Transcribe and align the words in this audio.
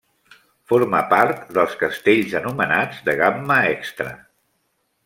Forma 0.71 1.01
part 1.11 1.43
dels 1.59 1.75
castells 1.83 2.35
anomenats 2.41 3.07
de 3.11 3.17
gamma 3.21 3.61
extra. 3.77 4.15